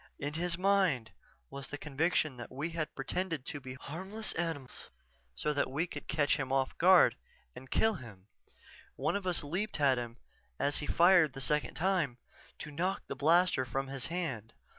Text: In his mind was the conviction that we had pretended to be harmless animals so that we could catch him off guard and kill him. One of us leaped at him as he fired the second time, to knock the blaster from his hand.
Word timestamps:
In 0.17 0.33
his 0.33 0.57
mind 0.57 1.11
was 1.51 1.67
the 1.67 1.77
conviction 1.77 2.35
that 2.37 2.51
we 2.51 2.71
had 2.71 2.95
pretended 2.95 3.45
to 3.45 3.59
be 3.59 3.75
harmless 3.75 4.33
animals 4.33 4.89
so 5.35 5.53
that 5.53 5.69
we 5.69 5.85
could 5.85 6.07
catch 6.07 6.37
him 6.37 6.51
off 6.51 6.75
guard 6.79 7.15
and 7.55 7.69
kill 7.69 7.93
him. 7.93 8.25
One 8.95 9.15
of 9.15 9.27
us 9.27 9.43
leaped 9.43 9.79
at 9.79 9.99
him 9.99 10.17
as 10.57 10.77
he 10.79 10.87
fired 10.87 11.33
the 11.33 11.39
second 11.39 11.75
time, 11.75 12.17
to 12.57 12.71
knock 12.71 13.03
the 13.05 13.15
blaster 13.15 13.63
from 13.63 13.89
his 13.89 14.07
hand. 14.07 14.53